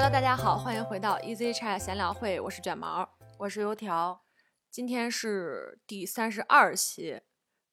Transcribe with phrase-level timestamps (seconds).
[0.00, 4.22] Hello，大家好，欢迎回到 Easy Chat 闲聊会，我是卷毛，我是油条。
[4.70, 7.20] 今天是第三十二期，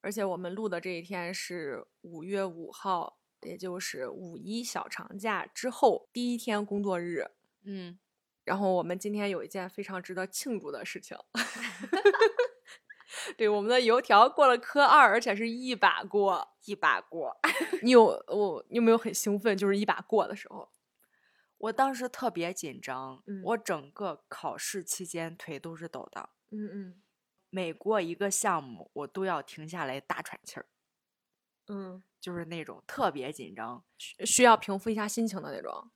[0.02, 7.30] 而且我们录的这一天是五月五号，也就是五一小长假之后第一天工作日。
[7.64, 8.00] 嗯，
[8.44, 11.16] 然后我们今天有一件非常值得庆祝的事情，
[13.38, 17.38] 对，我们的油条过了科二，而且是一把过，一把过。
[17.84, 19.56] 你有我你有没有很兴奋？
[19.56, 20.68] 就是一把过的时候，
[21.66, 27.02] 我当时特别紧张，嗯我整个考试期间腿都是抖的，嗯嗯
[27.50, 30.66] 每过一个项目我都要停下来大喘气儿，
[31.68, 33.84] 嗯，就是那种特别紧张。
[33.98, 35.90] 需需要平复一下心情的那种。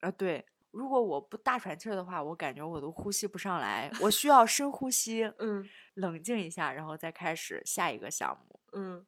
[0.00, 8.60] 啊，对，如果我不大喘气儿的话，我感觉我都呼吸不上来，我需要深呼吸， 嗯冷静一下，然后再开始下一个项目。
[8.72, 9.04] 嗯，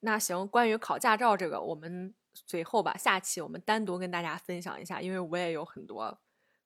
[0.00, 6.20] 那行，关于考驾照这个，我们随后吧，下期我们单独跟大家分享一下，因为我也有很多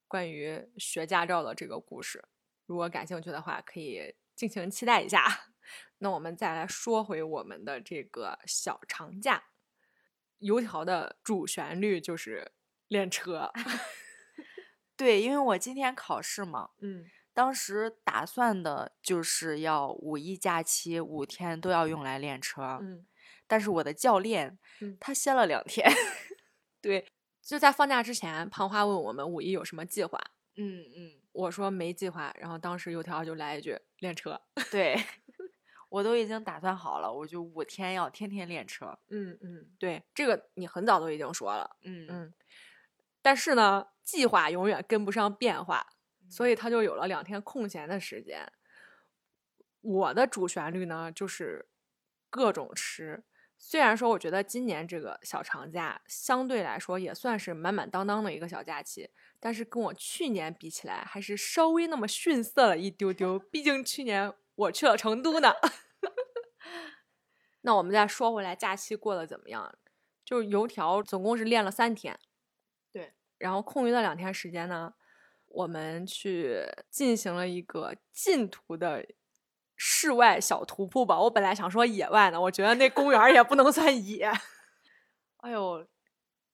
[0.06, 2.24] 关于学驾照的这个故事，
[2.66, 5.46] 如果感兴趣的话，可以敬请期待一下。
[5.98, 9.44] 那我们再来说回我们的这个小长假，
[10.38, 12.52] 油条的主旋律就是
[12.88, 13.52] 练车。
[14.96, 23.06] 对，因为我今天考试嘛，嗯当时打算的就是要五一假期五天都要用来练车，嗯，
[23.48, 25.90] 但是我的教练嗯他歇了两天。
[26.80, 27.04] 对，
[27.42, 30.16] 就在放假之前，胖花问我们五一有什么计划，
[30.56, 34.40] 嗯嗯，我说没计划，然后当时油条就来一句练车。
[34.70, 34.96] 对，
[35.88, 38.96] 我都已经打算好了，我就五天要天天练车。
[39.08, 42.34] 嗯嗯，对，这个你很早都已经说了，嗯嗯，
[43.20, 45.84] 但是呢，计划永远跟不上变化，
[46.30, 48.52] 所以他就有了两天空闲的时间。
[49.80, 51.68] 我的主旋律呢，就是
[52.30, 53.24] 各种吃。
[53.58, 63.38] 虽然说我觉得今年这个小长假相对来说也算是满满当当的一个小假期，但是跟我去年比起来，还是稍微那么逊色了一丢丢。
[63.38, 65.52] 毕竟去年我去了成都呢。
[67.62, 69.76] 那我们再说回来，假期过得怎么样？
[70.24, 72.18] 就是油条总共是练了三天，
[72.92, 74.94] 对，然后空余的两天时间呢，
[75.46, 79.04] 我们去进行了一个进图的
[79.78, 81.18] 室外小徒步吧。
[81.18, 84.30] 我本来想说野外呢，我觉得那公园也不能算野。
[85.38, 85.86] 哎呦，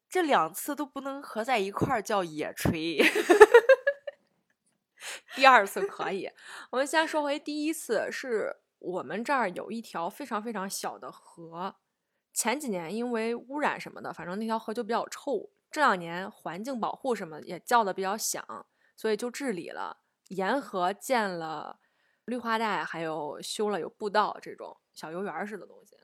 [0.09, 3.03] 这两次都不能合在一块儿叫野炊。
[5.35, 6.31] 第二次可以，
[6.71, 11.75] 我们先说回第一次，是我们这儿有一条非常非常小的河，
[12.33, 15.51] 前几年因为污染什么的，反正那条河就比较臭。
[15.71, 19.99] 这两年环境保护什么也叫的比较响，所以就治理了，
[20.29, 21.81] 沿河建了
[22.27, 25.97] 绿化带，还有修了有步道这种小游园儿似的东西。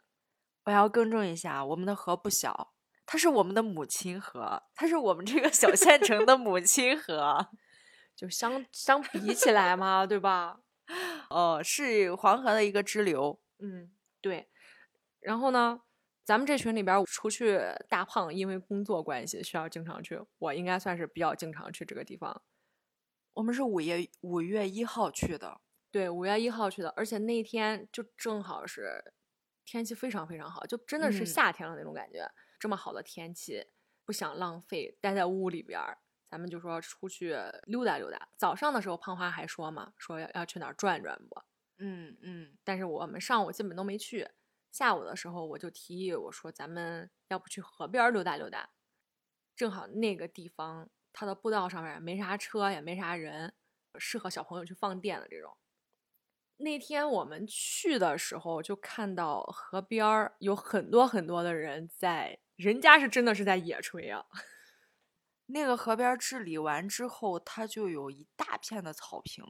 [0.64, 2.74] 我要更正一下，我们的河不小，
[3.06, 7.48] 它是我们的母亲河，它是我们这个小县城的母亲河。
[8.14, 10.60] 就相相比起来嘛，对吧？
[11.30, 13.40] 哦，是黄河的一个支流。
[13.60, 14.50] 嗯，对。
[15.20, 15.80] 然后呢，
[16.22, 17.58] 咱们这群里边儿，除去
[17.88, 22.42] 大胖因为工作关系需要经常去，我应该算是比较经常去这个地方。
[23.32, 25.62] 我们是五月五月一号去的。
[25.90, 29.12] 对，五月一号去的，而且那天就正好是
[29.64, 32.30] 天气非常非常好，就真的是嗯夏天了那种感觉。
[32.58, 33.66] 这么好的天气，
[34.04, 38.28] 不想浪费，待在屋里边儿，咱们就说出去溜达溜达。
[38.36, 41.42] 早上的时候，胖花还说嘛，说要要去哪儿转转不？
[41.78, 44.28] 嗯嗯，但是我们上午基本都没去。
[44.70, 48.70] 下午的时候，我就提议我说，咱们要不去河边儿溜达溜达？
[49.56, 53.54] 正好那个地方它的步道上面没啥车，也没啥人，
[53.98, 55.56] 适合小朋友去放电的这种。
[56.60, 64.24] 那天我们去的时候，就看到河边儿有很多很多的人在，人家是真的是在野炊啊。
[65.52, 69.44] 那个河边治理完之后，它就有一大片的草坪。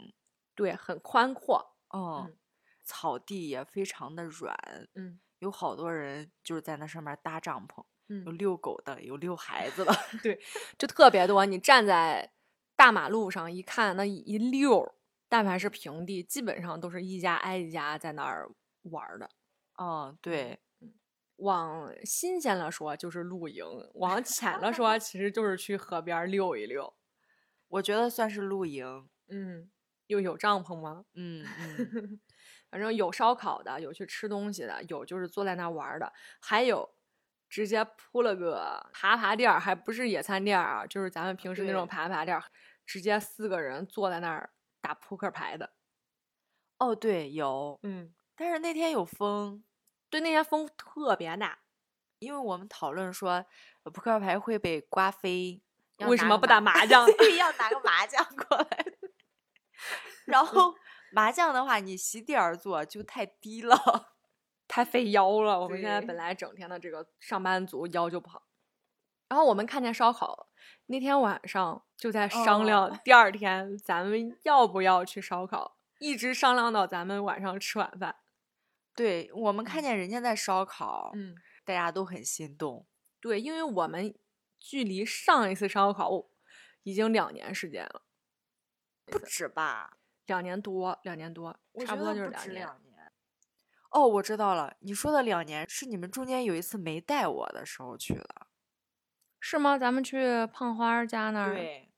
[0.55, 1.77] 对，很宽阔。
[1.91, 2.37] 哦，嗯
[2.85, 4.57] 草地也非常的软，
[4.95, 9.93] 嗯有好多人就是在那上面搭帐篷，嗯有嗯，遛狗的，有遛孩子的。
[10.23, 10.41] 对
[10.79, 11.45] 就特别多。
[11.47, 12.33] 你站在
[12.77, 14.95] 大马路上一看，那一溜儿，
[15.31, 18.51] 但凡是平地，基本上都是一家挨一家在那儿
[18.83, 19.31] 玩儿的。
[19.77, 20.59] 哦，对，
[21.37, 26.93] 往新鲜了说就是露营，往浅了说其实就是去河边儿溜一溜。
[27.69, 29.09] 我觉得算是露营。
[29.29, 29.71] 嗯，
[30.09, 31.05] 又有帐篷吗？
[31.15, 32.21] 嗯嗯，
[32.69, 36.97] 反正有烧烤的，有去吃东西的，有就是坐在那儿玩儿的，还有
[37.49, 42.43] 直接铺了个爬爬垫儿，还不是野餐垫儿啊，就是咱们平时那种爬爬垫儿，
[42.85, 44.51] 直接四个人坐在那儿
[44.81, 45.73] 打扑克牌的。
[46.79, 49.63] 哦对，有，嗯，但是那天有风，
[50.09, 51.59] 对，那天风特别大。
[52.19, 53.45] 因为我们讨论说
[53.83, 55.63] 呃扑克牌会被刮飞，
[56.01, 57.07] 为什么不打麻麻将
[57.39, 58.87] 要拿个麻将过来。
[60.27, 60.75] 然后
[61.13, 64.13] 麻将的话，你席地而坐就太低了。
[64.69, 65.59] 太费腰了。
[65.59, 68.43] 我们现在本来整天的这个上班族腰就不好。
[69.31, 70.49] 然后我们看见烧烤，
[70.87, 78.17] 那天晚上就在商量哦第二天咱们要不要去烧烤，一直商量到咱们晚上吃晚饭。
[78.97, 82.85] 对我们看见人家在烧烤，嗯，大家都很心动。
[83.21, 84.13] 对，因为我们
[84.59, 86.27] 距离上一次烧烤
[86.83, 88.03] 已经两年时间了，
[89.07, 89.97] 不止吧？
[90.27, 91.57] 两年多，两年多，
[91.87, 92.51] 差不多就是。
[92.51, 93.13] 两年。
[93.91, 98.49] 哦，我知道了，你说的两年是你们中间有一次没带我的时候去的。
[99.41, 99.77] 是吗？
[99.79, 101.55] 咱们去胖花儿家那儿。
[101.55, 101.89] 对，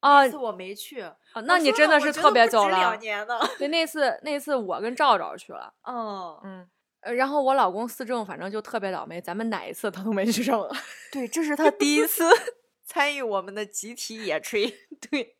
[0.00, 1.00] 啊那次我没去。
[1.00, 2.98] 啊那你真的是特别走了两。
[3.00, 3.38] 年呢。
[3.58, 6.68] 对，那次那次我跟赵赵去了，哦，嗯，
[7.00, 10.68] 呃然后我老公思政，反正就特别倒霉，咱们哪一次他都没去成。
[11.12, 12.28] 对，这是他第一次
[12.84, 14.74] 参与我们的集体野炊。
[15.10, 15.36] 对，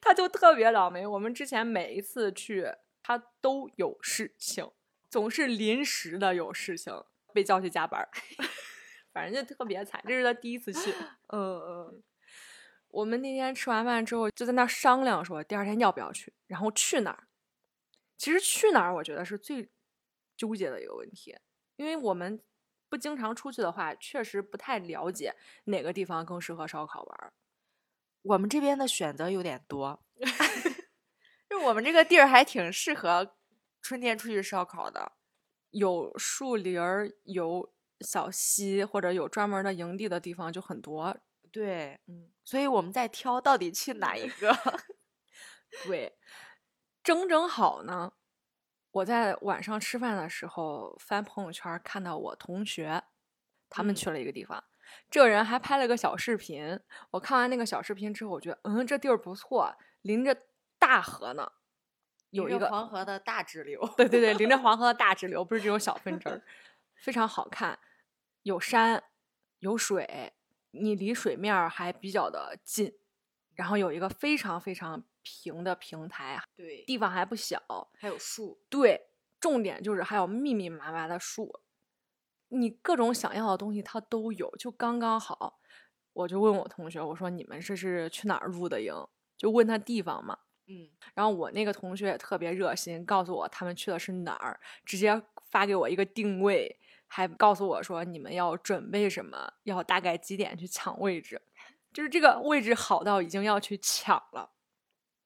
[0.00, 1.06] 他就特别倒霉。
[1.06, 2.66] 我们之前每一次去，
[3.02, 4.70] 他都有事情，
[5.08, 6.92] 总是临时的有事情，
[7.32, 8.08] 被叫去加班儿，
[9.16, 9.98] 反正就特别惨。
[10.06, 10.92] 这是他第一次去。
[11.32, 12.02] 嗯嗯，
[12.88, 17.26] 我们那天吃完饭之后，就在那儿商量说第二天要不要去，然后去哪儿。
[18.18, 19.70] 其实去哪儿，我觉得是最
[20.36, 21.34] 纠结的一个问题，
[21.76, 22.38] 因为我们
[22.90, 25.34] 不经常出去的话，确实不太了解
[25.64, 27.32] 哪个地方更适合烧烤玩儿。
[28.20, 30.04] 我们这边的选择有点多，
[31.48, 33.34] 就我们这个地儿还挺适合
[33.80, 35.12] 春天出去烧烤的。
[35.70, 41.16] 有树林儿，有小溪，或者有专门的营地的地方就很多。
[41.52, 44.54] 对，嗯，所以我们在挑到底去哪一个。
[45.86, 46.18] 对，
[47.02, 48.12] 正正好呢。
[48.92, 53.02] 我在晚上吃饭的时候翻朋友圈，看到我同学
[53.68, 54.64] 他们嗯去了一个地方，
[55.10, 56.80] 这个人还拍了个小视频。
[57.10, 60.34] 我看完那个小视频之后，我觉得嗯，这地儿不错，临着
[60.78, 61.52] 大河呢，
[62.30, 63.86] 有一个黄河的大支流。
[63.98, 66.42] 对对对，临着 黄河的大支流，不是这种小分支，
[66.94, 67.78] 非常好看，
[68.46, 69.02] 有山
[69.58, 70.32] 有水，
[70.70, 72.96] 你离水面儿还比较的近，
[73.56, 77.60] 然后有一个非常非常平的平台，对，地方还不小。
[77.98, 78.62] 还有树。
[78.70, 79.08] 对，
[79.40, 81.60] 重点就是还有密密麻麻的树，
[82.46, 85.58] 你各种想要的东西它都有，就刚刚好。
[86.12, 88.94] 我就问我同学，我说你们这是去哪儿露的营？
[89.36, 90.38] 就问他地方嘛。
[90.68, 95.20] 嗯，然后我那个同学也特别热心，告诉我他们去的是哪儿，直接
[95.50, 101.40] 发给我一个定位，还告诉我说你们要准备什么，要大概几点去抢位置，
[101.92, 104.52] 就是这个位置好到已经要去抢了。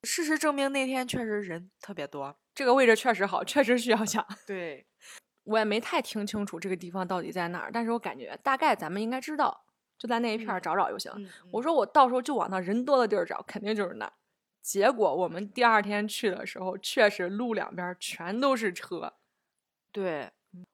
[0.05, 2.39] 事实证明那天确实人特别多。
[2.55, 4.27] 这个位置确实好，确实需要抢。
[4.47, 4.87] 对，
[5.45, 9.65] 我也没太听清楚这个地方到底在哪儿，但是我感觉大概咱们应该知道，
[9.99, 11.13] 就在那一片儿嗯找找就行。
[11.17, 14.13] 嗯，我说我到时候就往那人多的地儿找，肯定就是那儿。
[14.63, 19.15] 结果我们第二天去的时候，确实路两边儿全都是车。
[19.93, 20.31] 对，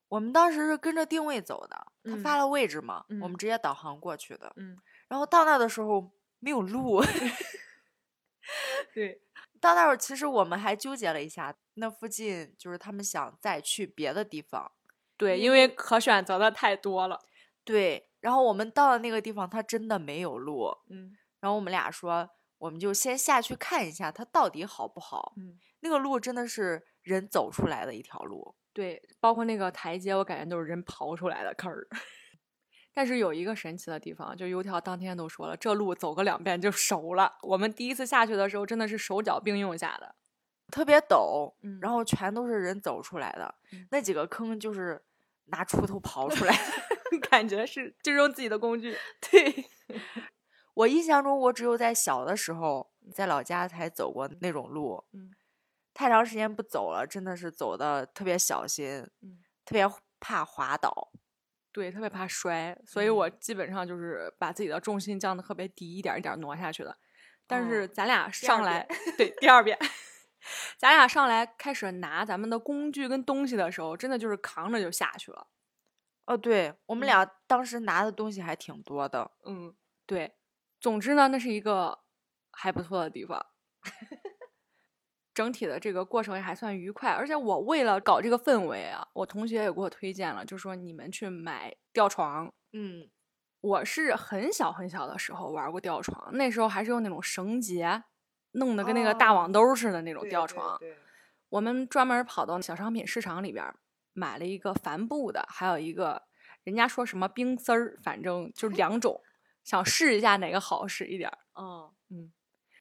[0.09, 4.51] 我们当时是跟着定位走的，他嗯发了位置嘛，我嗯们直接导航过去的。
[4.55, 4.77] 嗯，
[5.07, 7.01] 然后到那的时候没有路，
[8.93, 9.21] 对，
[9.59, 14.71] 到那会儿其实我们还纠结了一下，那附近就是他们想再去别的地方。
[15.17, 17.19] 对，因因为可选择的太多了。
[17.63, 20.77] 对，然后我们到了那个地方，他真的没有路。
[20.89, 25.33] 嗯然后我们俩说，我们就先下去看一下它到底好不好。
[25.37, 28.55] 嗯，那个路真的是人走出来的一条路。
[28.77, 31.87] 对，包括那个台阶，我感觉都是人刨出来的坑儿。
[32.93, 37.39] 但是有一个神奇的地方，就油条当天都说了，这路走个两遍就熟了。
[37.41, 40.13] 我们第一次下去的时候，真的是手脚并用下的。
[40.71, 43.55] 特别陡，嗯然后全都是人走出来的。
[43.71, 45.03] 嗯那几个坑就是
[45.45, 47.17] 拿锄头刨出来的。
[47.31, 48.95] 感觉是就是用自己的工具。
[49.31, 49.65] 对，
[50.75, 55.31] 我印象中我只有在小的时候在老家才走过那种路，嗯
[55.97, 59.83] 太长时间不走了，真的是走的特别小心，嗯，特别
[60.19, 61.11] 怕滑倒。
[61.71, 66.95] 对，特别怕摔，所以我基本上就是把自己的重心降的特别低，一点儿一点儿挪下去的。
[67.47, 68.87] 但是哦咱俩上来，
[69.17, 69.75] 对，第二遍，
[70.77, 75.47] 咱俩上来开始拿咱们的工具跟东西的时候，真的就是扛着就下去了。
[76.25, 79.31] 哦，对，我们嗯俩当时拿的东西还挺多的。
[79.47, 79.75] 嗯，
[80.05, 80.35] 对。
[80.79, 81.97] 总之呢，那是一个
[82.51, 83.43] 还不错的地方。
[85.37, 92.51] 整体的这个过程也还算愉快，而且我为了搞这个氛围啊，我同学也给我推荐了，就说你们去买吊床。
[92.73, 93.07] 嗯，
[93.61, 98.03] 我是很小很小的时候玩过吊床，那时候还是用那种绳结
[98.53, 100.75] 弄得跟那个大网兜似的那种吊床。
[100.79, 100.97] 对
[101.49, 103.75] 我们专门跑到小商品市场里边儿
[104.13, 106.23] 买了一个帆布的，还有一个
[106.63, 109.21] 人家说什么冰丝儿，反正就是两种，
[109.63, 111.37] 想试一下哪个好使一点儿。
[112.09, 112.31] 嗯，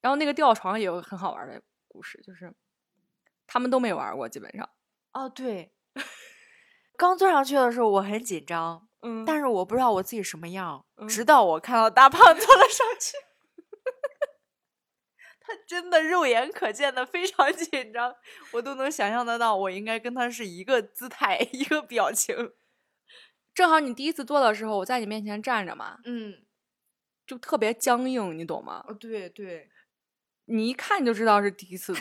[0.01, 1.63] 然后那个吊床也有很好玩的
[1.97, 2.53] 故事，就是
[3.47, 4.69] 他们都没玩过，基本上。
[5.13, 5.73] 哦对，
[6.99, 13.17] 刚坐上去的时候我很紧张，嗯但是我不知道我自己什么样，嗯直到我看到大胖 坐了上去，
[15.41, 18.15] 他真的肉眼可见的非常紧张，
[18.53, 22.53] 我都能想象得到，我应该跟他是一个姿态，一个表情。
[23.55, 26.45] 正好你第一次坐的时候，我在你面前站着嘛，嗯，
[27.27, 28.85] 就特别僵硬，你懂吗？
[28.87, 29.71] 哦对对，
[30.47, 31.95] 你一看就知道是第一次，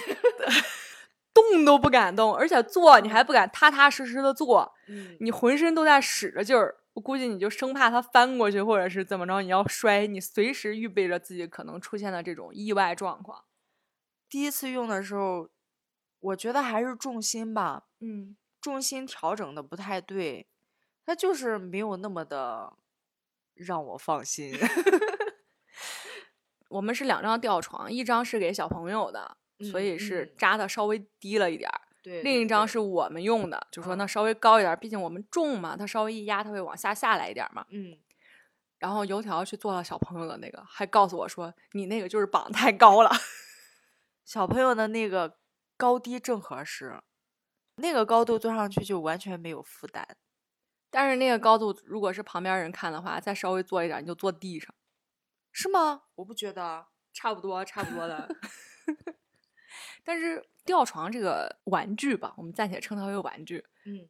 [1.33, 6.77] 动都不敢动，而且坐你还不敢踏踏实实的坐，嗯你浑身都在使着劲儿。
[6.93, 13.43] 我估计你就生怕它翻过去，或者是怎么着，你要摔，你随时预备着自己可能出现的这种意外状况。
[14.29, 15.49] 第一次用的时候，
[16.21, 20.47] 我觉得还是重心吧，嗯，重心调整的不太对，
[21.05, 22.71] 它就是没有那么的
[23.55, 24.57] 让我放心。
[26.75, 29.37] 我们是两张吊床，一张是给小朋友的，
[29.71, 31.81] 所嗯以是嗯扎的稍微低了一点儿。
[32.03, 37.65] 对另一张是我们用的，就说嗯那稍微高一点儿，毕竟我们重嘛，它稍微一压，它会往下下来一点儿嘛。
[37.69, 37.97] 嗯，
[38.79, 43.09] 然后油条去做了小朋友的那个，还告诉我说你那个就是绑太高了。
[44.25, 45.37] 小朋友的那个
[45.77, 46.99] 高低正合适，
[47.77, 50.05] 那个高度坐上去就完全没有负担。
[50.91, 54.75] 但是那个高度，如果是旁边人看的话，再稍微坐一点，你就坐地上，
[55.55, 56.03] 是吗？
[56.15, 56.85] 我不觉得。
[57.17, 58.27] 差不多，差不多的。
[60.03, 64.09] 但是吊床这个玩具吧，我们暂且称它为玩具，嗯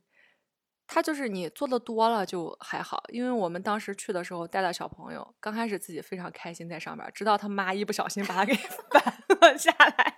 [0.87, 8.55] 它就是你做的多了就还好，因为我们当时去的时候带了小朋友，刚开始自己非常开心在上面，直到他妈一不小心把他给
[8.89, 10.17] 翻了下来。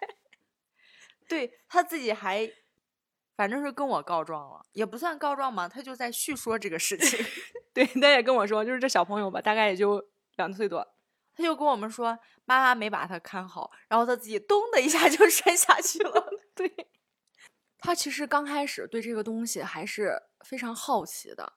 [1.28, 2.50] 对他自己还，
[3.36, 7.20] 反正是跟我告状了，也不算告状嘛，他就在叙说这个事情。
[7.74, 10.02] 对，他也跟我说，就是这小朋友吧，大概也就
[10.38, 10.88] 两岁多，
[11.38, 16.30] 他就跟我们说，妈妈没把他看好，然后他自己咚的一下就 摔下去了。
[16.56, 16.90] 对，
[17.78, 21.54] 他其实刚开始对这个东西还是非常好奇的，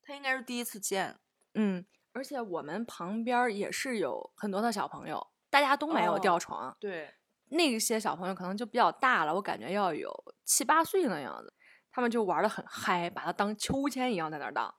[0.00, 1.18] 他应该是第一次见。
[1.52, 7.14] 嗯，而且我们旁边也是有很多的小朋友，大家都没有吊哦床，对，
[7.50, 10.10] 那些小朋友可能就比较大了，我感觉要有
[10.46, 11.52] 七八岁那样子，
[11.90, 14.74] 他们就玩的很嗨，把它当秋千一样在那儿荡。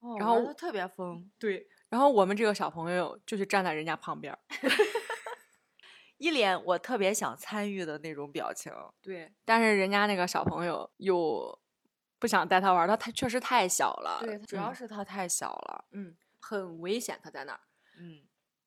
[0.00, 4.36] 哦然后玩得特别疯，对，然后我们这个小朋友就是站在人家旁边，
[6.18, 8.72] 一脸我特别想参与的那种表情。
[9.00, 11.56] 对，但是人家那个小朋友又
[12.18, 15.84] 不想带他玩，他他确实太小了，对，主要嗯是他太小了。
[15.92, 17.60] 嗯很危险，他在那儿。
[17.96, 18.24] 嗯，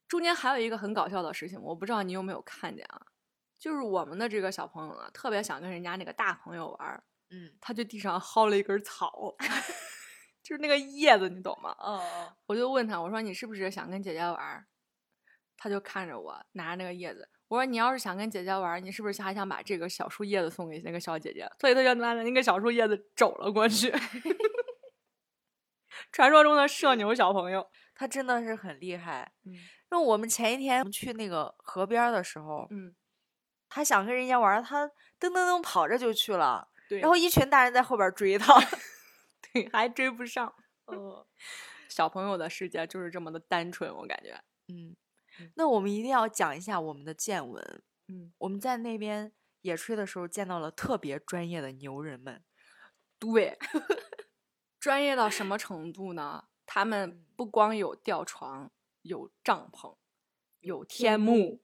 [0.08, 3.02] 中间还有一个很搞笑的事情，我不知道你有没有看见啊？
[3.60, 9.36] 就是我们的这个小朋友呢，特别想跟人家那个大朋友玩，嗯，他就地上薅了一根草，
[10.48, 11.76] 就是那个叶子，你懂吗？
[11.84, 14.66] 嗯哦，我就问他，我说你是不是想跟姐姐玩？
[15.58, 21.46] 他就看着我拿着那个叶子，我说你要是想跟姐姐玩，你是不是还想把这个小树叶子送给那个小姐姐？
[21.60, 23.94] 所以他就拿着那个小树叶子走了过去。
[26.14, 29.30] 传说中的社牛小朋友，他真的是很厉害。
[29.46, 29.54] 嗯
[29.90, 32.96] 那我们前一天去那个河边的时候，嗯，
[33.68, 34.88] 他想跟人家玩，他
[35.20, 38.54] 噔噔噔跑着就去了，对，然后一群大人在后边追他。
[39.64, 40.54] 对还追不上。
[40.92, 41.26] 嗯
[41.90, 44.40] 小朋友的世界就是这么的单纯，我感觉。
[44.68, 44.96] 嗯，
[45.56, 47.84] 那我们一定要讲一下我们的见闻。
[48.08, 52.44] 嗯，我们在那边野炊的时候见到了特别专业的牛人们。
[53.18, 53.58] 对，
[54.80, 56.46] 专业到什么程度呢？
[56.66, 58.70] 他们不光有吊床，
[59.02, 59.98] 有帐篷，
[60.60, 61.64] 有天幕，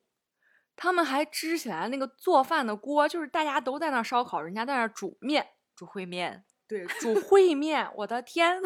[0.76, 7.88] 他们还支起来那个做饭的锅，就是大家都在那儿烧烤，人家在那儿煮面，煮烩面，对，煮烩面。
[7.98, 8.60] 我的天，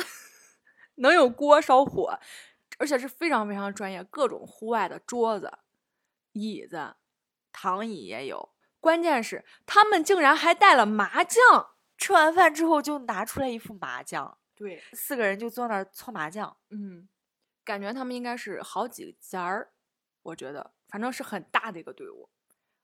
[0.96, 2.18] 能有锅烧火，
[2.78, 5.52] 而且是非常非常专业，各种户外的桌子、
[6.32, 6.96] 椅子，
[7.52, 8.54] 躺椅也有。
[8.80, 11.74] 关键是他们竟然还带了麻将。
[11.98, 16.56] 吃完饭之后就拿出来一副麻将，对，四个人就坐那儿搓麻将。
[16.70, 17.10] 嗯，
[17.66, 19.74] 感觉他们应该是好几家儿，
[20.22, 22.30] 我觉得反正是很大的一个队伍。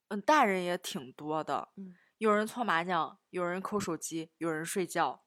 [0.10, 1.70] 嗯，大人也挺多的。
[1.78, 5.26] 嗯，有人搓麻将，有人抠手机，有人睡觉。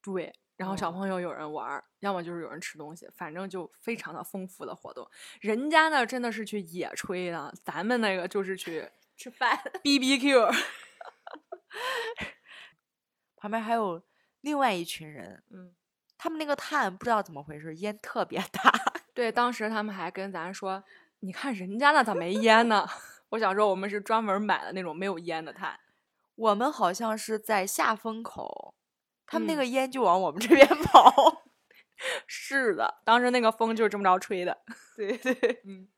[0.00, 5.04] 对，然后小哦朋友有人玩儿，要么就是有人吃东西，反正就非常的丰富的活动。
[5.40, 8.88] 人家那真的是去野炊的，咱们那个就是去
[9.18, 10.48] 吃饭，B B Q。
[13.34, 14.00] 旁边还有
[14.42, 15.74] 另外一群人，嗯，
[16.16, 18.72] 他们那个炭不知道怎么回事，烟特别大。
[19.12, 20.84] 对，当时他们还跟咱说
[21.18, 22.86] ：“你看人家那咋没烟呢？”
[23.30, 25.76] 我想说，我们是专门买的那种没有烟的炭。
[26.36, 28.74] 我们好像是在下风口，
[29.26, 31.44] 他们那嗯个烟就往我们这边跑。
[32.26, 34.62] 是的，当时那个风就是这么着吹的。
[34.96, 35.88] 对 对，嗯，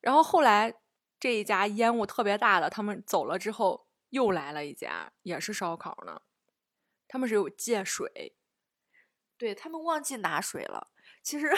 [0.00, 0.74] 然后后来
[1.20, 6.20] 这一家烟雾特别大的，他们走了之后，又来了一家，也是烧烤呢。
[7.06, 8.36] 他们是有借水，
[9.38, 10.88] 对他们忘记拿水了。
[11.22, 11.48] 其实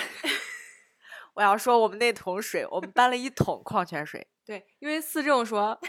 [1.32, 4.28] 我要说，我们那桶水，我们搬了一桶矿泉水。
[4.44, 5.80] 对，因为思政说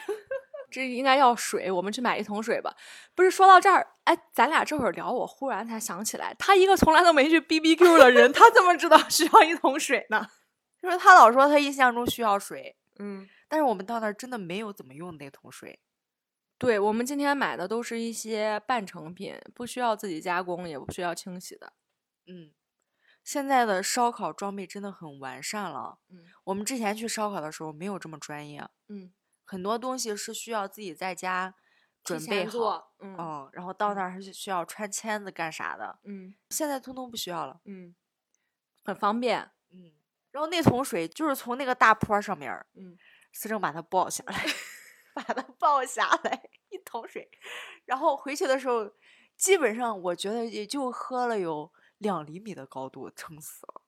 [0.70, 2.76] 这应该要水，我们去买一桶水吧。
[3.16, 10.28] 不是说到这儿，哎，咱俩这会儿聊，我忽然才想起来，他一个从来都没去 B B Q 的人，他怎么知道 需要一桶水呢？
[10.82, 15.80] 就是他老说他印象中需要水，嗯，但是我们到那儿真的没有怎么用那桶水。
[16.60, 21.74] 对，我们今天买的都是一些半成品，不需要自己加工，也不需要清洗的。
[22.26, 22.52] 嗯，
[23.24, 26.00] 现在的烧烤装备真的很完善了。
[26.10, 29.12] 嗯我们之前去烧烤的时候没有这么专业，嗯，
[29.50, 31.56] 很多东西是需要自己在家
[32.04, 35.98] 准备好，嗯嗯，然后到那儿还是需要穿签子干啥的。
[36.04, 37.62] 嗯现在通通不需要了。
[37.64, 37.96] 嗯，
[38.84, 39.50] 很方便。
[39.72, 39.94] 嗯，
[40.32, 42.98] 然后那桶水就是从那个大坡上面，嗯，
[43.32, 44.46] 思政把它抱下来，
[45.16, 47.30] 把它抱下来一桶水，
[47.86, 48.92] 然后回去的时候，
[49.38, 53.82] 基本上我觉得也就喝了有两厘米的高度，撑死了。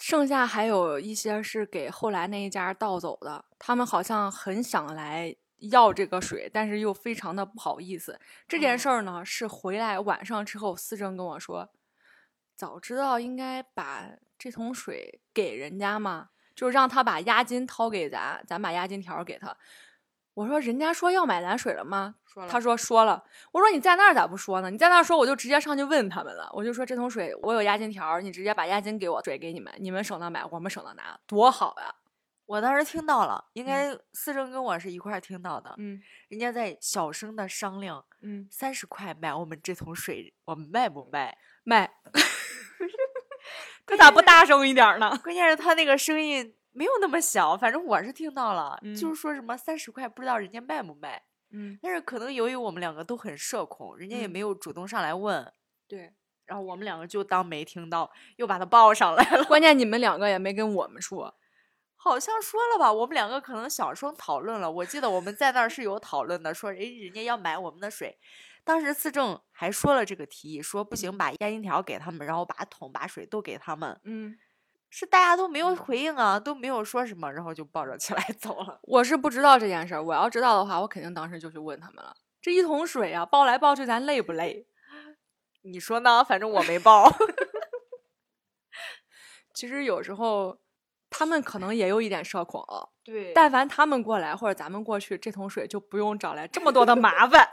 [0.00, 8.18] 剩下还有一些是给后来那一家盗走的，他们好像很想来要这个水，但是又非常的不好意思。
[8.48, 11.70] 这件事儿呢，是回来晚上之后，思政跟我说，
[12.56, 19.54] 早知道应该把这桶水给人家嘛，就是让他把押金掏给咱，咱把押金条给他。
[20.34, 22.14] 我说人家说要买蓝水了吗？
[22.24, 23.22] 说他说说了，
[23.52, 24.70] 我说你在那儿咋不说呢？
[24.70, 26.48] 你在那儿说，我就直接上去问他们了。
[26.52, 31.94] 我就说这桶水我有押金条，你直接把押金给我，水给你们，你们省得买，我们省得拿，多好呀！
[32.46, 41.36] 我当时听到了，应该思政跟我是一块儿听到的，嗯人家在小声的商量，嗯，三十块买我们这桶水，我们卖不卖？
[41.62, 41.92] 卖，
[43.86, 45.16] 他咋不大声一点呢？
[45.22, 51.22] 关键是他那个声音没有那么小，反正我是听到了，就嗯是说什么三十块，不知道人家卖不卖。
[51.52, 55.52] 嗯，但是可能由于我们两个都很社恐，人家也嗯没有主动上来问，
[55.88, 56.12] 对，
[56.46, 59.44] 然后我们两个就当没听到，又把他抱上来了。
[59.44, 61.34] 关键你们两个也没跟我们说。
[62.02, 64.70] 好像说了吧，我们两个可能小声讨论了。
[64.70, 68.18] 我记得我们在那儿是有讨论的，说人人家要买我们的水。
[68.64, 74.00] 当时思政还说了这个提议，说不行，把押金条给他们，然后把桶把水都给他们。
[74.04, 74.34] 嗯，
[74.90, 78.80] 是大家都没有回应啊，都没有说什么，然后就抱着起来 走了。
[78.82, 82.14] 我是不知道这件事儿，我要知道的话，我肯定当时就去问他们了。
[82.42, 84.66] 这一桶水啊，抱来抱去，咱累不累？
[85.62, 86.24] 你说呢？
[86.24, 87.10] 反正我没抱。
[89.54, 90.58] 其实有时候
[91.10, 92.64] 他们可能也有一点社恐，
[93.04, 97.46] 对但凡他们过来或者咱们过去，这桶水就不用找来这么多的麻烦。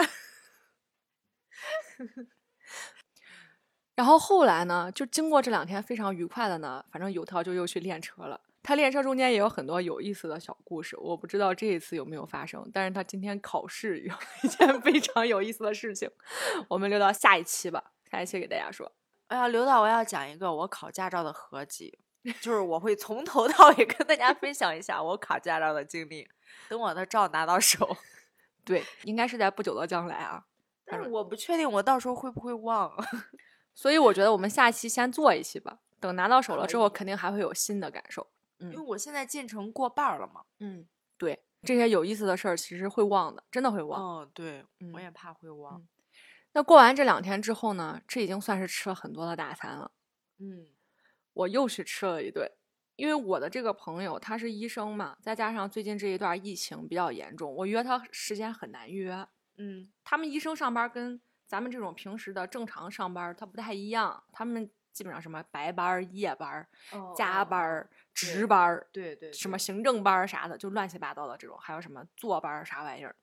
[3.97, 8.39] 然后后来呢，就经过这两天非常愉快的呢，反正油条就又去练车了。
[8.61, 16.07] 他练车中间也有很多有意思的小故事，我不知道这一次有没有发生，但是他今天考试有一件非常有意思的事情，
[16.67, 18.91] 我们留到下一期吧，下一期给大家说。
[19.29, 21.97] 哎呀，刘导，我要讲一个我考驾照的合集，
[22.39, 26.27] 就是我会从头到尾跟大家分享一下我考驾照的经历。
[26.69, 27.97] 等我的照拿到手，
[28.63, 30.45] 对，应该是在不久的将来啊。
[30.85, 32.93] 但是我不确定我到时候会不会忘。
[33.77, 38.27] 所以我觉得我们下期先做一期吧，等拿到手了之后，肯定还会有新的感受。
[38.57, 40.41] 嗯因为我现在进程过半儿了嘛。
[40.57, 44.01] 嗯，对，这些有意思的事儿其实会忘的，真的会忘。
[44.01, 45.87] 哦，对，嗯我也怕会忘。
[46.53, 49.91] 那过完这两天之后呢，这已经算是吃了很多的大餐了。
[50.39, 50.69] 嗯
[51.33, 52.51] 我又去吃了一顿，
[52.95, 59.27] 因为我的这个朋友他是医生嘛，再加上最近这一段疫情比较严重，我约他时间很难约。
[59.57, 66.67] 嗯他们医生上班跟咱们这种平时的正常上班它不太一样，他们基本上什么白班儿、夜班
[67.15, 73.15] 加班儿、值班儿，对对，什么行政班儿啥的，就乱七八糟的这种，还有什么坐班儿啥玩意儿，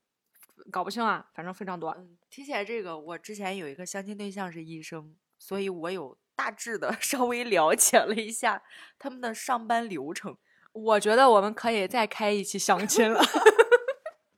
[0.70, 1.90] 搞不清啊，反正非常多。
[1.98, 8.62] 嗯，提起来这个，我之前有一个相亲对象是医生，所以我有大致的 稍微了解了一下
[8.98, 10.38] 他们的上班流程。
[10.72, 13.20] 我觉得我们可以再开一期相亲了，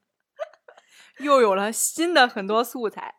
[1.20, 3.14] 又有了新的很多素材。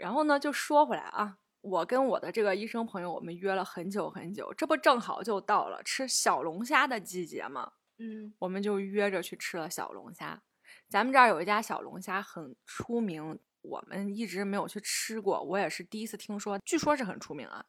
[0.00, 7.72] 然后呢，就说回来啊，我跟我的这个医生朋友，我们约了很久很久，这不正好就到了吃小龙虾的季节吗？
[7.98, 10.42] 嗯我们就约着去吃了小龙虾。
[10.88, 17.66] 咱们这儿有一家小龙虾很出名，我们一直没有去吃过，我也是第一次听说，据说是很出名啊，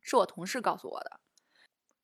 [0.00, 1.20] 是我同事告诉我的。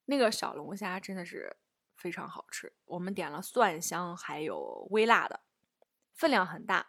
[0.05, 1.57] 那个小龙虾真的是
[1.97, 5.41] 非常好吃，我们点了蒜香还有微辣的，
[6.13, 6.87] 分量很大，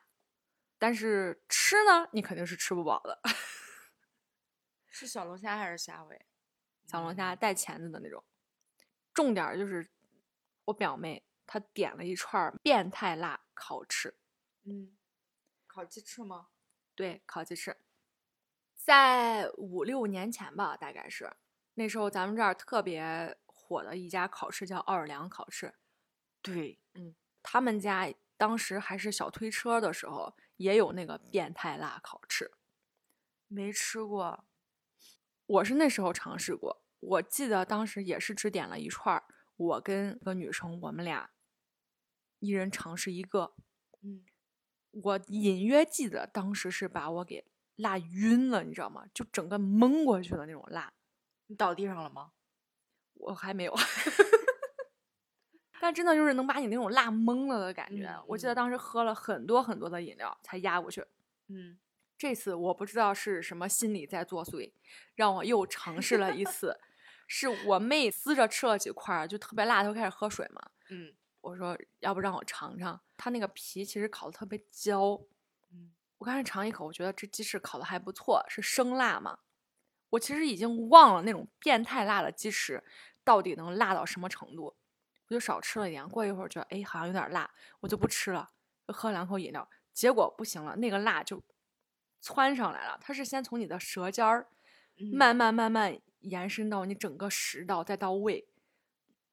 [0.86, 3.20] 但是吃呢，你肯定是吃不饱的。
[4.86, 6.28] 是小龙虾还是虾尾？
[6.86, 8.24] 小龙虾带钳子的那种，
[9.12, 9.90] 重点儿就是
[10.66, 14.16] 我表妹她点了一串儿变态辣烤翅，
[14.66, 14.96] 嗯，
[15.66, 16.50] 烤鸡翅吗？
[16.94, 17.76] 对，烤鸡翅，
[18.76, 21.36] 在五六年前吧，大概是。
[21.74, 25.74] 那时候咱们这儿特别火的一家烤翅叫奥尔良烤翅，
[26.44, 27.16] 对，嗯。
[27.42, 32.52] 他们家当时还是小推车的时候，也有那个变态辣烤翅。
[33.48, 34.46] 没吃过。
[35.46, 39.24] 我是那时候尝试过，我记得当时也是只点了一串儿，
[39.56, 41.30] 我跟个女生，我们俩
[42.40, 43.54] 一人尝试一个。
[44.02, 44.26] 嗯，
[44.92, 49.06] 我隐约记得当时是把我给辣晕了，你知道吗？
[49.14, 50.94] 就整个蒙过去的那种辣。
[51.48, 52.32] 你倒地上了吗？
[53.14, 53.74] 我还没有，
[55.80, 58.08] 但真的就是能把你那种辣懵了的感觉。
[58.08, 61.06] 嗯我记得嗯当时喝了很多很多的饮料才压过去。
[61.48, 61.78] 嗯，
[62.18, 64.72] 这次我不知道是什么心理在作祟，
[65.16, 66.80] 让我又尝试了一次。
[67.28, 70.62] 是我妹撕着吃了几块儿，就特别辣，她就开始喝水嘛。
[70.90, 75.20] 嗯我说要不让我尝尝，它那个皮其实烤的特别焦。
[75.72, 79.40] 嗯，我刚才尝一口，我觉得这鸡翅烤的还不错，是生辣嘛。
[80.12, 82.84] 我其实已经忘了那种变态辣的鸡翅
[83.24, 84.76] 到底能辣到什么程度，
[85.28, 86.08] 我就少吃了一点。
[86.10, 88.50] 过一会儿觉得哎好像有点辣，我就不吃了，
[88.88, 89.68] 就喝两口饮料。
[89.94, 91.42] 结果不行了，那个辣就
[92.22, 92.98] 窜上来了。
[93.02, 94.48] 它是先从你的舌尖儿
[94.98, 98.48] 嗯慢慢慢慢延伸到你整个食道，再到胃，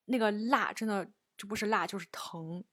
[0.05, 2.65] 那个辣真的就不是辣就是疼。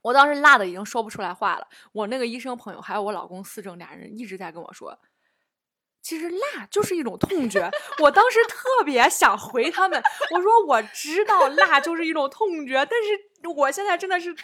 [0.00, 1.68] 我当时辣的已经说不出来话了。
[1.92, 4.98] 我那个医生朋友还有我老公思政俩人一直在跟我说，
[6.02, 7.70] 其实辣就是一种痛觉。
[8.00, 14.34] 我当时特别想回他们，我说我知道辣就是一种痛觉，但是我现在真的是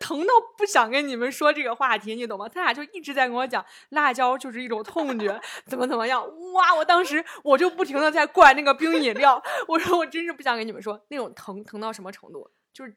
[0.00, 2.48] 疼到不想跟你们说这个话题，你懂吗？
[2.48, 6.22] 他俩就一直在跟我讲辣椒就是一种痛觉，怎么怎么样。
[6.52, 6.74] 哇！
[6.74, 12.94] 我当时我就不停的在灌那个冰饮料，我说我真是不想跟你们说那种疼疼到什么程度，就是。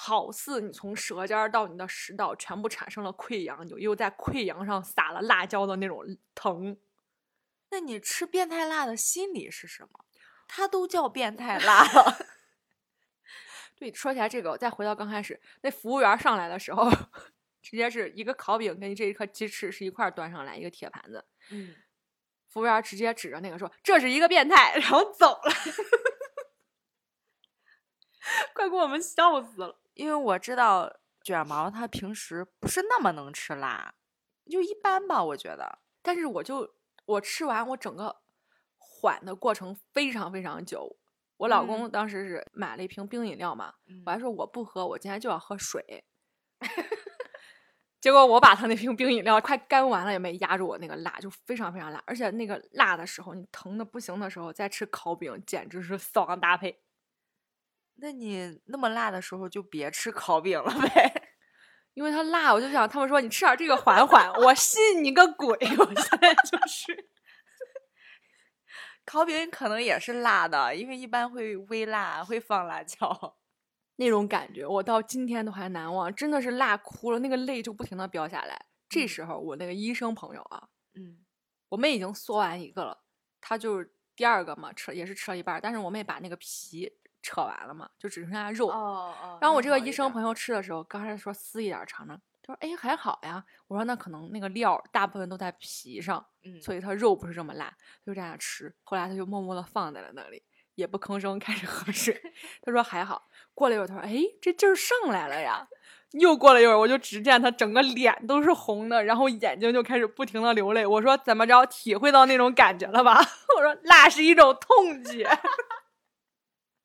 [0.00, 6.04] 好似你从舌尖到你的食道全部产生了溃疡，你又在溃疡上撒了辣椒的那种
[6.36, 6.76] 疼。
[7.70, 10.04] 那你吃变态辣的心理是什么？
[10.46, 12.18] 它都叫变态辣了。
[13.76, 16.90] 对，说起来这个，再回到刚开始，那服务员上来的时候，
[17.62, 21.24] 直接是一个烤饼跟这一颗鸡翅是一块儿端上来，一个铁盘子。
[21.50, 21.74] 嗯，
[22.48, 25.52] 服务员直接指着那个说：“这是一个变态。”然后走了，
[28.54, 29.78] 快给我们笑死了。
[29.94, 33.94] 因为我知道卷毛他平时不是那么能吃辣，
[34.50, 35.78] 就一般吧，我觉得。
[36.02, 36.74] 但是我就
[37.08, 38.14] 我吃完，我整个
[38.76, 40.96] 缓的过程非常非常久。
[41.38, 46.04] 我老公嗯当时是买了一瓶冰饮料嘛，嗯我还说我不喝，我今天就要喝水。
[48.00, 52.02] 结果我把他那瓶冰饮料快干完了，也没压住我那个辣，就非常非常辣。
[52.06, 56.82] 而且那个辣的时候，你疼的不行的时候，再吃烤饼，简直是丧搭配。
[57.94, 61.17] 那你那么辣的时候就别吃烤饼了呗。
[61.98, 65.58] 因为它辣，我就想他们说你吃点这个缓缓，我信你个鬼！
[65.76, 67.10] 我现在就是。
[69.04, 73.36] 烤饼可能也是辣的，因为一般会微辣，会放辣椒。
[73.96, 78.66] 那种感觉，我到今天都还难忘，真的是辣哭了，那个泪就不停的飙下来。
[78.88, 81.18] 这嗯时候，我那个医生朋友啊，嗯
[81.68, 83.02] 我妹已经嗦完一个了，
[83.40, 86.92] 她就是第二个嘛，吃也是吃了一半，但是我妹把那个皮
[87.28, 88.68] 扯完了嘛，就只剩下肉。
[88.68, 97.70] 哦哦然后我这个医生朋友吃的时候，刚开始说撕一点尝尝，他说：“哎，还好呀。”我说：“那可能那个料大部分都在皮上，嗯，所以它肉不是这么辣，
[98.02, 98.74] 就这样吃。
[98.82, 100.42] 后来他就默默的放在了那里，
[100.74, 102.18] 也不吭声，开始喝水。
[102.62, 103.28] 他说还好。
[103.52, 105.68] 过了一会儿，他说：“哎，这劲儿上来了呀！
[106.12, 110.86] ”又过了一会儿，我就只见他整个脸都是红的，然后眼睛就开始不停的流泪。
[110.86, 111.66] 我说：“怎么着？
[111.66, 113.20] 体会到那种感觉了吧？”
[113.58, 115.28] 我说：“辣是一种痛觉。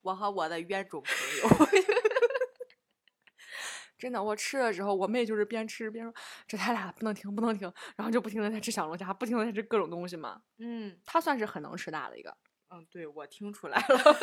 [0.03, 1.47] 我和我的冤种朋友。
[3.97, 6.13] 真的，我吃的时候，我妹就是边吃边说
[6.45, 10.43] ：“这太辣了，不能停，不能停。”然后就不停的在吃小龙虾，不停的在吃各种东西嘛。
[10.57, 12.37] 嗯她算是很能吃辣的一个。
[12.69, 14.19] 嗯，对，我听出来了。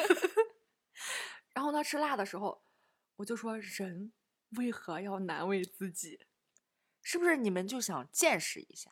[1.55, 2.63] 然后他吃辣的时候，
[3.17, 4.13] 我就说人
[4.59, 6.21] 为何要难为自己？
[7.03, 8.91] 是不是你们就想见识一下？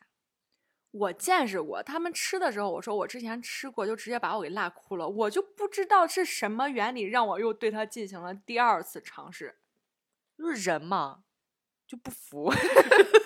[0.91, 5.07] 我见识过他们吃的时候，我说我之前吃过，就直接把我给辣哭了。
[5.07, 9.59] 我就不知道是什么原理让我又对它进行了第二次尝试。
[10.37, 11.23] 就是人嘛，
[11.85, 12.51] 就不服。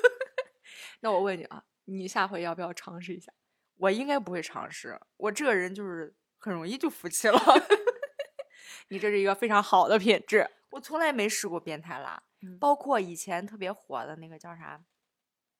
[1.02, 3.32] 那我问你啊，你下回要不要尝试一下？
[3.78, 7.40] 我应该不会尝试，我这个人就是很容易就服气了。
[8.90, 10.50] 你这是一个非常好的品质。
[10.72, 14.84] 我从来没试过变态辣，嗯包括以前特别火的那个叫啥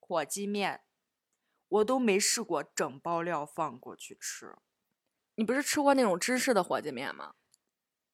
[0.00, 0.80] 火鸡面，
[1.74, 4.54] 我都没试过整包料放过去吃。
[5.34, 7.34] 你不是吃过那种芝士的火鸡面吗？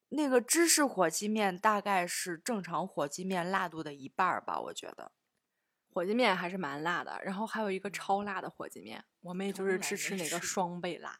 [0.09, 5.11] 那个芝士火鸡面大概是正常火鸡面辣度的一半儿吧，我觉得。
[5.91, 11.19] 火鸡面还是蛮辣的，然后还有一个超辣的火鸡面，我妹就是从来只吃那个双倍辣。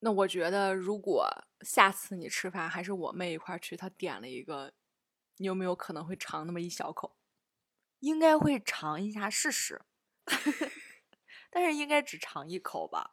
[0.00, 1.28] 那我觉得，如果
[1.60, 4.72] 下次你吃饭还是我妹一块儿去，她点了一个，
[5.36, 7.16] 你有没有可能会尝那么一小口？
[8.00, 9.82] 应该会尝一下试试，
[11.54, 13.12] 但是应该只尝一口吧，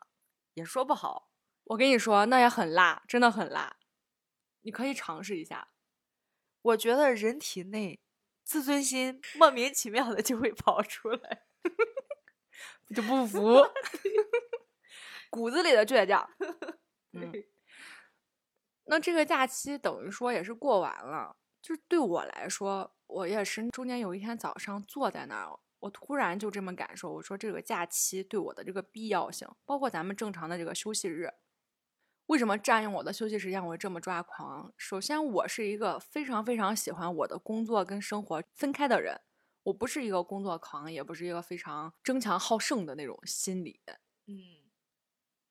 [0.56, 1.30] 也说不好。
[1.66, 3.78] 我跟你说，那也很辣，真的很辣，
[4.62, 5.70] 你可以尝试一下。
[6.64, 8.02] 我觉得人体内
[8.44, 11.44] 自尊心莫名其妙的就会跑出来。
[12.96, 13.62] 就不服，
[15.30, 16.28] 骨子里的倔强。
[17.14, 17.32] 嗯，
[18.86, 31.30] 那这个假期等于说也是过完了，就是对我来说，我也是中间有一天早上坐在那儿，我突然就这么感受，我说这个假期对我的这个必要性，包括咱们正常的这个休息日，
[32.28, 34.74] 为什么占用我的休息时间我会这么抓狂？
[34.78, 39.20] 首先，我是一个非常非常喜欢我的工作跟生活分开的人，
[39.64, 43.82] 我不是一个工作狂，也不是一个非常争强好胜的那种心理。
[44.28, 44.62] 嗯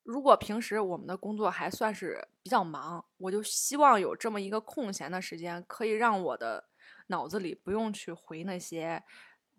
[0.03, 6.71] 如果平时我们的工作还算是比较忙，我就希望有这么一个空闲的时间，可以让我的
[7.09, 9.05] 脑子里不用去回那些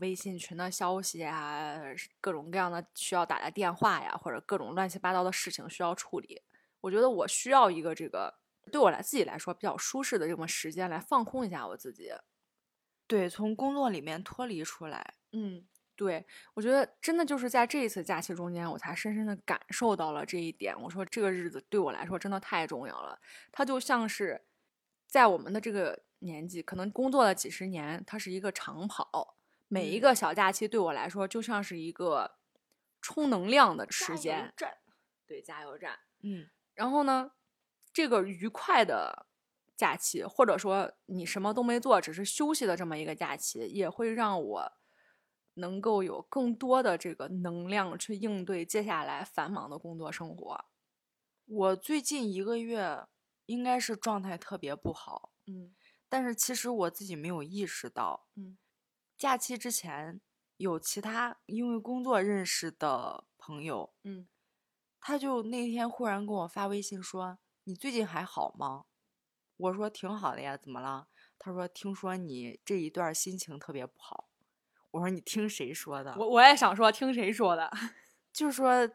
[0.01, 1.79] 微信群的消息啊，
[2.19, 6.41] 各种各样的需要打的电话呀，或者各种乱七八糟的事情需要处理。
[6.81, 8.33] 我觉得我需要一个这个
[8.71, 12.11] 对我来自己来说比较舒适的这么时间来放空一下我自己。
[13.07, 15.13] 对，从工作里面脱离出来。
[15.33, 15.63] 嗯，
[15.95, 20.73] 对，我觉得真的就是在这一次假期中间，我才深深的感受到了这一点。
[20.81, 23.19] 我说这个日子对我来说真的太重要了，
[23.51, 24.41] 它就像是
[25.05, 29.37] 在我们的这个年纪，可能工作了几十年，它是一个长跑，
[29.73, 32.35] 每一嗯个小假期对我来说就像是一个
[33.01, 34.77] 充能量的时间，站。
[35.25, 35.97] 对，加油站。
[36.23, 37.31] 嗯然后呢，
[37.93, 39.27] 这个愉快的
[39.77, 44.73] 假期，或者说你什么都没做，只是休息的这么一个假期，也会让我
[45.53, 50.65] 能够有更多的这个能量去应对接下来繁忙的工作生活。
[51.45, 53.07] 我最近一个月
[53.45, 55.73] 应该是状态特别不好，嗯
[56.09, 58.27] 但是其实我自己没有意识到。
[58.35, 58.57] 嗯
[59.21, 60.19] 假期之前
[60.57, 64.27] 有其他因为工作认识的朋友，嗯
[64.99, 68.85] 他就那天忽然跟我发微信说：“你最近还好吗？”
[69.57, 71.07] 我说：“挺好的呀，怎么了？”
[71.37, 74.27] 他说：“听说你这一段心情特别不好。”
[74.89, 77.69] 我说：“你听谁说的？”我我也想说，听谁说的？
[78.33, 78.89] 就是说，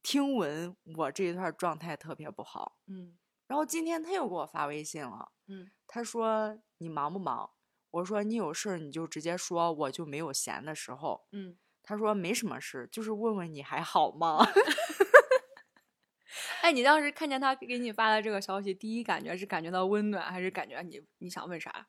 [0.00, 2.78] 听闻我这一段状态特别不好。
[2.86, 7.50] 嗯然后今天他又给我发微信了，嗯他说：“你忙不忙？”
[7.96, 11.56] 我说：“你有事儿你就直接说，我就没有闲的时候。”嗯。
[11.82, 14.44] 他说：“没什么事，就是问问你还好吗？”
[16.62, 21.86] 哎，你当时看见他给你发的这个消息，第一感觉是感觉到温暖，还是感觉你你想问啥？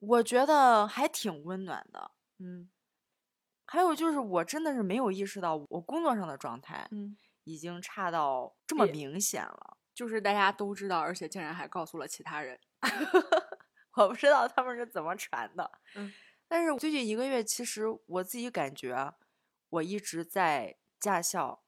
[0.00, 2.10] 我觉得还挺温暖的。
[2.38, 2.68] 嗯
[3.66, 9.78] 还有就是，我真的是没有意识到我工作上的状态嗯，已经差到这么明显了。
[9.94, 12.58] 就是大家都知道，而且竟然还告诉了其他人。
[13.96, 15.70] 我不知道他们是怎么传的。
[15.94, 16.12] 嗯，
[16.48, 19.14] 但是最近一个月，其实我自己感觉
[19.68, 21.62] 我一直在驾校。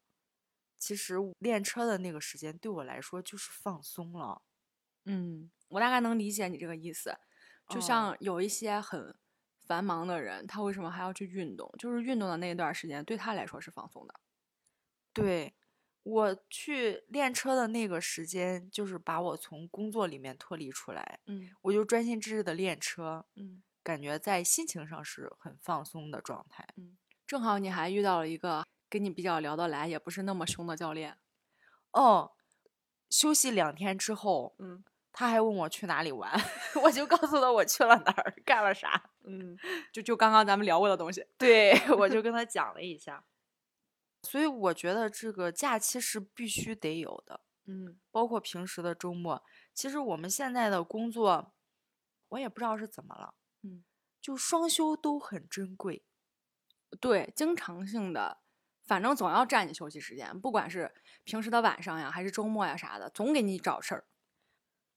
[0.79, 4.43] 其实练车的那个时间对我来说就是放松了。
[5.07, 7.17] 嗯，我大概能理解你这个意思。
[7.67, 9.17] 就哦像有一些很
[9.65, 11.73] 繁忙的人，他为什么还要去运动？
[11.79, 14.15] 就是运动的那一段时间对他来说是放松的。
[15.15, 15.55] 对，
[16.09, 26.64] 我去练车的那个时间，就是把我从工作里面脱离出来，嗯我就专心致志的练车，嗯，感觉在心情上是很放松的状态。
[26.77, 31.19] 嗯正好你还遇到了一个跟你比较聊得来，也不是那么凶的教练。
[31.90, 32.31] 哦，
[33.11, 36.31] 休息两天之后，嗯他还问我去哪里玩，
[36.85, 39.11] 我就告诉他我去了哪儿，干了啥。
[39.25, 39.59] 嗯，
[39.92, 41.27] 就就刚刚咱们聊过的东西。
[41.37, 43.25] 对，我就跟他讲了一下。
[44.27, 49.43] 所以我觉得这个假期是必须得有的，嗯包括平时的周末。
[49.73, 51.55] 其实我们现在的工作，
[52.31, 53.85] 我也不知道是怎么了，嗯，
[54.21, 56.03] 就双休都很珍贵。
[57.01, 58.39] 对，经常性的，
[58.85, 60.93] 反正总要占你休息时间，不管是
[61.25, 64.07] 平时的晚上呀，还是周末呀啥的，总给你找事儿。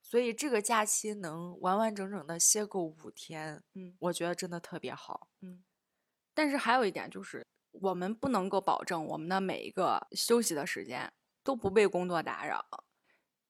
[0.02, 5.30] 所以这个假期能完完整整的歇够五天，嗯我觉得真的特别好。
[5.42, 5.64] 嗯，
[6.34, 11.12] 但是还有一点就是，我们不能够保证我们的每一个休息的时间
[11.44, 12.66] 都不被工作打扰。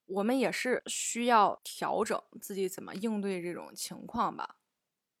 [0.06, 4.56] 我们也是需要调整自己怎么应对这种情况吧，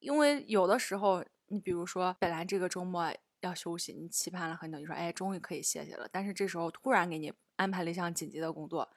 [0.00, 8.90] 因为有的时候，你比如说本来这个周末要休息，你期盼了很久，你说哎，终于可以歇歇了，但是这时候突然给你安排了一项紧急的工作，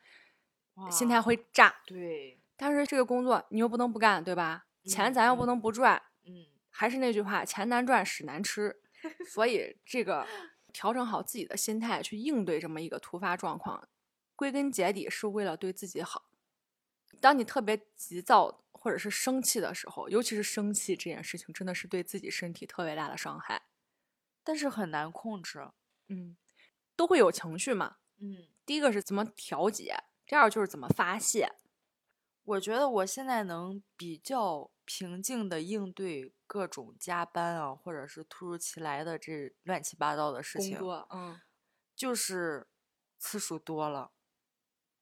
[0.90, 1.76] 心态会炸。
[1.86, 4.66] 对，但是这个工作你又不能不干，对吧？
[4.86, 6.02] 钱咱又不能不赚。
[6.26, 8.82] 嗯，还是那句话，钱难赚，屎难吃。
[9.28, 10.28] 所以这个
[10.72, 13.88] 调整好自己的心态去应对这么一个突发状况，
[14.36, 16.30] 归根结底是为了对自己好。
[17.22, 23.64] 当你特别急躁或者是生气的时候，尤其是生气这件事情，真的是对自己身体特别大的伤害。
[24.44, 25.70] 但是很难控制。
[26.10, 26.36] 嗯，
[26.98, 27.98] 都会有情绪嘛。
[28.20, 31.54] 嗯，第一个是怎么调节，第二就是怎么发泄。
[32.44, 40.78] 我觉得我现在能比较平静的应对各种加班啊，或者是突如其来的这乱七八糟的事情。
[40.78, 41.42] 工作，嗯，
[41.96, 42.68] 就是
[43.18, 44.12] 次数多了，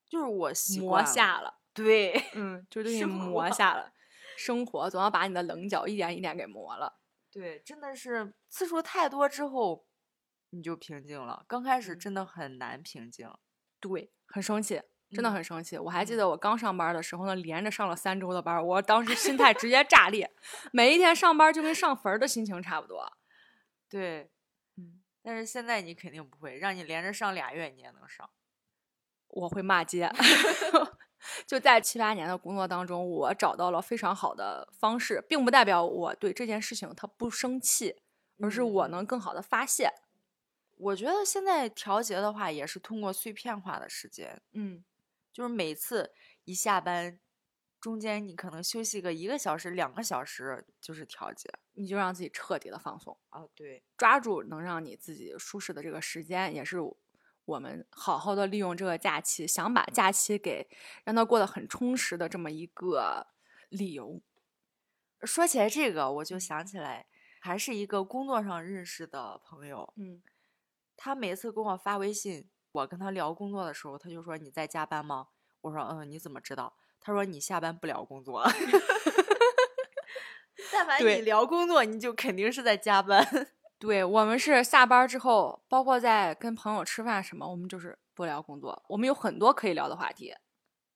[0.08, 1.60] 就是我习磨下了。
[1.74, 3.92] 对，嗯，就对你磨下了。
[4.36, 7.00] 生活总要把你的棱角一点一点给磨了。
[7.30, 9.86] 对，真的是次数太多之后，
[10.50, 11.44] 你就平静了。
[11.48, 13.32] 刚开始嗯真的很难平静。
[13.80, 14.82] 对，很生气，
[15.12, 15.78] 真的嗯很生气。
[15.78, 20.30] 我还记嗯得我刚上班的时候呢，连着上了三周的班儿，我当时心态直接炸裂，
[20.72, 23.12] 每一天上班就跟上坟儿的心情差不多。
[23.88, 24.30] 对，
[24.76, 28.28] 嗯，但是现在你肯定不会，让你连着上俩月你也能上。
[29.28, 30.10] 我会骂街。
[31.46, 37.96] 就在七八年的工作当中，我找到了非常好的方式，并不代表我对这件事情他不生气，
[38.40, 39.92] 而是我嗯能更好的发泄。
[40.78, 44.82] 我觉得现在调节的话，也是通过碎片化的时间，嗯，
[45.32, 46.12] 就是每次
[46.44, 47.18] 一下班，
[47.80, 51.50] 中间你可能休息个一个小时、两个小时，就是调节。
[51.74, 53.18] 你就让自己彻底的放松。
[53.30, 56.76] 啊，对，抓住能让你自己舒适的这个时间，也是
[57.46, 60.68] 我们好好的利用这个假期，想把假期给
[61.04, 63.26] 让它过得很充实的这么一个
[63.70, 64.20] 理由。
[65.22, 67.06] 说起来这个，我就想起来，
[67.40, 70.22] 还是一个工作上认识的朋友，嗯，
[70.96, 75.28] 他每次跟我发微信，我跟他聊工作的时候，他就说你在加班吗？
[75.60, 76.72] 我说嗯，你怎么知道？
[77.00, 78.42] 他说你下班不聊工作。
[80.72, 83.26] 但凡你聊工作，你就肯定是在加班。
[83.78, 90.34] 对我们是下班之后，包括在跟朋友吃饭什么，我们就是不聊工作，我们有很多可以聊的话题。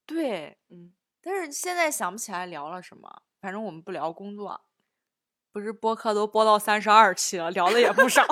[0.07, 4.63] 对，嗯，但是现在想不起来聊了什么，反正我们不聊工作。
[5.53, 8.23] 不是播客都播到三十二期了，聊的也不少。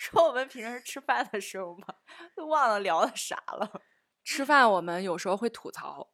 [0.00, 1.86] 说我们平时吃饭的时候嘛，
[2.34, 3.82] 都忘了聊的啥了。
[4.24, 6.10] 吃饭我们有时候会吐槽，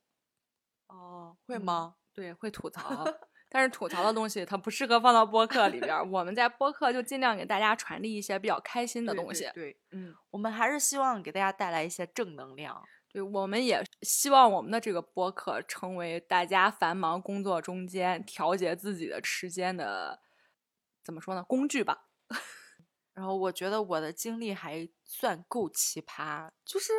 [0.89, 1.95] 哦，会嗯吗？
[2.13, 3.05] 对，会吐槽。
[3.49, 9.45] 但是吐槽的东西它不适合放到播客里边儿，我们在播客就尽量给大家传递一些比较开心的东西。
[9.55, 12.83] 对对，嗯，我们还是希望给大家带来一些正能量。
[13.09, 20.21] 对，我们也希望我们的这个播客成为大家繁忙工作中间调节自己的时间的，
[21.05, 21.45] 怎么说呢？
[21.45, 22.09] 工具吧。
[23.17, 26.93] 然后我觉得我的经历还算够奇葩，就是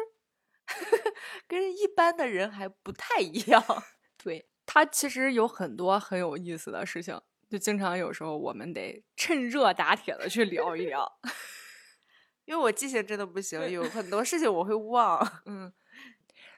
[1.48, 3.64] 跟一般的人还不太一样。
[4.18, 11.20] 对，他其实有很多很有意思的事情，就经常有时候我们得趁热打铁的去聊一聊。
[12.46, 15.42] 因为我记性真的不行，有很多事情我会忘。
[15.46, 15.72] 嗯，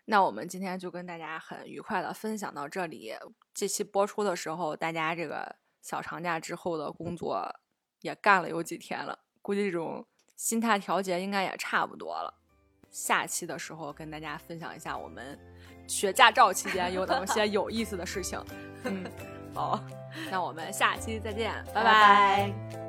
[0.06, 3.14] 那我们今天就跟大家很愉快的分享到这里。
[3.54, 7.60] 这期播出的时候，大家这个小长假之后的工作
[8.00, 12.32] 也干了有几天了，估计这种心态调节应该也差不多了。
[12.92, 15.36] 下期的时候跟大家分享一下我们
[15.88, 18.40] 学驾照期间有哪些有意思的事情。
[18.86, 19.04] 嗯，
[19.56, 19.84] 好，
[20.30, 22.89] 那我们下期再见，拜拜拜